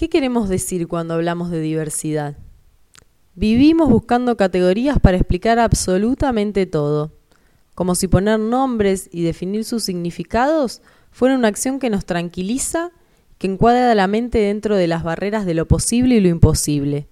[0.00, 2.38] ¿Qué queremos decir cuando hablamos de diversidad?
[3.34, 7.12] Vivimos buscando categorías para explicar absolutamente todo,
[7.74, 10.80] como si poner nombres y definir sus significados
[11.10, 12.92] fuera una acción que nos tranquiliza,
[13.36, 17.06] que encuadra la mente dentro de las barreras de lo posible y lo imposible,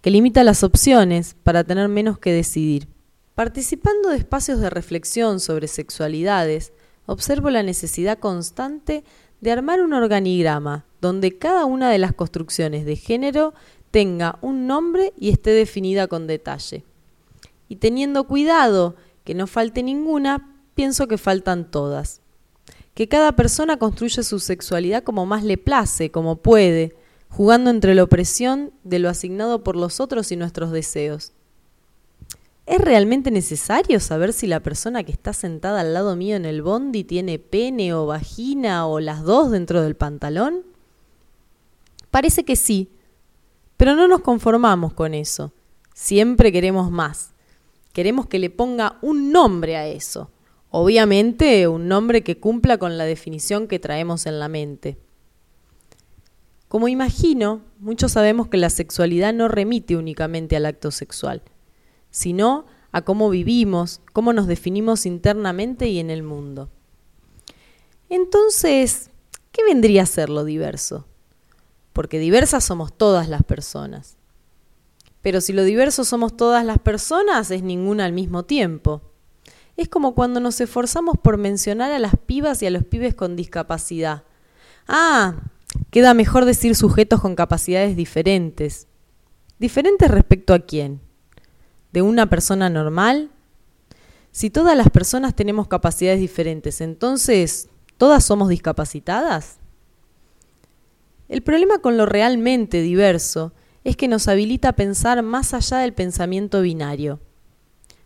[0.00, 2.88] que limita las opciones para tener menos que decidir.
[3.36, 6.72] Participando de espacios de reflexión sobre sexualidades,
[7.06, 9.04] observo la necesidad constante
[9.40, 13.52] de armar un organigrama donde cada una de las construcciones de género
[13.90, 16.82] tenga un nombre y esté definida con detalle.
[17.68, 22.22] Y teniendo cuidado que no falte ninguna, pienso que faltan todas.
[22.94, 26.96] Que cada persona construya su sexualidad como más le place, como puede,
[27.28, 31.32] jugando entre la opresión de lo asignado por los otros y nuestros deseos.
[32.64, 36.62] ¿Es realmente necesario saber si la persona que está sentada al lado mío en el
[36.62, 40.73] bondi tiene pene o vagina o las dos dentro del pantalón?
[42.14, 42.92] Parece que sí,
[43.76, 45.52] pero no nos conformamos con eso.
[45.94, 47.34] Siempre queremos más.
[47.92, 50.30] Queremos que le ponga un nombre a eso.
[50.70, 54.96] Obviamente un nombre que cumpla con la definición que traemos en la mente.
[56.68, 61.42] Como imagino, muchos sabemos que la sexualidad no remite únicamente al acto sexual
[62.10, 66.70] sino a cómo vivimos, cómo nos definimos internamente y en el mundo.
[68.08, 69.10] Entonces,
[69.50, 71.08] ¿qué vendría a ser lo diverso?
[71.94, 74.18] Porque diversas somos todas las personas.
[75.22, 79.00] Pero si lo diverso somos todas las personas, es ninguna al mismo tiempo.
[79.78, 83.34] Es como cuando nos esforzamos por mencionar a las pibas y a los pibes con
[83.36, 84.24] discapacidad.
[84.86, 85.36] Ah,
[85.90, 88.88] queda mejor decir sujetos con capacidades diferentes.
[89.58, 91.00] ¿Diferentes respecto a quién?
[91.94, 93.30] de una persona normal?
[94.32, 99.58] Si todas las personas tenemos capacidades diferentes, entonces, ¿todas somos discapacitadas?
[101.28, 105.92] El problema con lo realmente diverso es que nos habilita a pensar más allá del
[105.92, 107.20] pensamiento binario.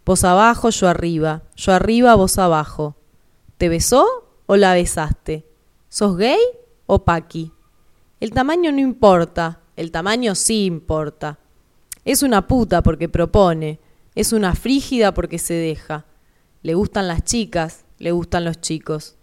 [0.05, 2.97] Vos abajo, yo arriba, yo arriba, vos abajo.
[3.59, 4.07] ¿Te besó
[4.47, 5.47] o la besaste?
[5.89, 6.39] ¿Sos gay
[6.87, 7.53] o paqui?
[8.21, 11.39] El tamaño no importa, el tamaño sí importa.
[12.05, 13.79] Es una puta porque propone.
[14.15, 16.07] Es una frígida porque se deja.
[16.63, 19.17] Le gustan las chicas, le gustan los chicos.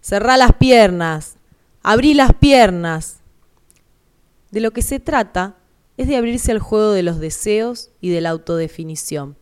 [0.00, 1.36] Cerrá las piernas,
[1.82, 3.21] abrí las piernas.
[4.52, 5.56] De lo que se trata
[5.96, 9.36] es de abrirse al juego de los deseos y de la autodefinición.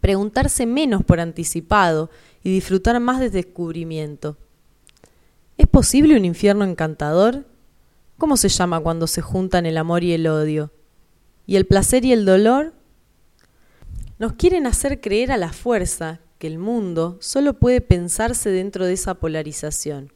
[0.00, 2.08] Preguntarse menos por anticipado
[2.42, 4.38] y disfrutar más de descubrimiento.
[5.58, 7.44] ¿Es posible un infierno encantador?
[8.18, 10.72] ¿Cómo se llama cuando se juntan el amor y el odio?
[11.44, 12.72] ¿Y el placer y el dolor?
[14.18, 18.92] Nos quieren hacer creer a la fuerza que el mundo solo puede pensarse dentro de
[18.92, 20.12] esa polarización,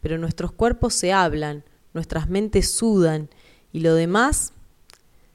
[0.00, 1.64] pero nuestros cuerpos se hablan,
[1.96, 3.28] nuestras mentes sudan
[3.72, 4.52] y lo demás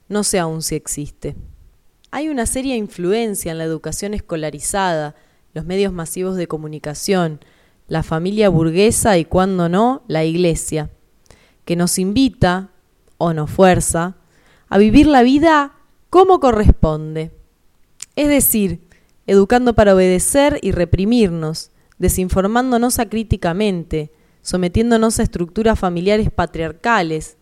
[0.07, 1.35] no sé aún si existe.
[2.11, 5.15] Hay una seria influencia en la educación escolarizada,
[5.53, 7.39] los medios masivos de comunicación,
[7.87, 10.89] la familia burguesa y, cuando no, la iglesia,
[11.63, 12.71] que nos invita,
[13.17, 14.15] o nos fuerza,
[14.67, 15.73] a vivir la vida
[16.09, 17.31] como corresponde.
[18.15, 18.81] Es decir,
[19.27, 27.37] educando para obedecer y reprimirnos, desinformándonos acríticamente, sometiéndonos a estructuras familiares patriarcales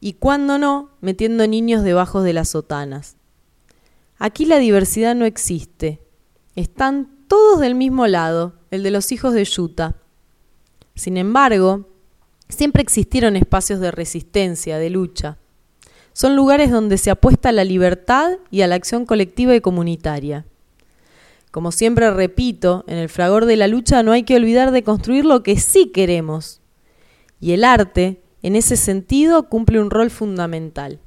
[0.00, 3.16] y, cuando no, metiendo niños debajo de las sotanas.
[4.18, 6.00] Aquí la diversidad no existe.
[6.54, 9.96] Están todos del mismo lado, el de los hijos de Yuta.
[10.94, 11.88] Sin embargo,
[12.48, 15.38] siempre existieron espacios de resistencia, de lucha.
[16.12, 20.46] Son lugares donde se apuesta a la libertad y a la acción colectiva y comunitaria.
[21.56, 25.24] Como siempre repito, en el fragor de la lucha no hay que olvidar de construir
[25.24, 26.60] lo que sí queremos.
[27.40, 31.00] Y el arte, en ese sentido, cumple un rol fundamental.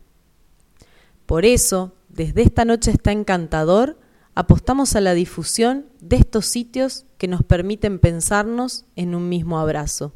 [1.27, 3.99] Por eso, desde esta noche está encantador,
[4.33, 10.15] apostamos a la difusión de estos sitios que nos permiten pensarnos en un mismo abrazo.